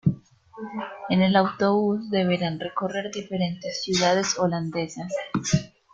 En 1.11 1.21
el 1.21 1.35
autobús 1.35 2.09
deberán 2.09 2.59
recorrer 2.59 3.11
diferentes 3.11 3.83
ciudades 3.83 4.35
holandesas. 4.39 5.13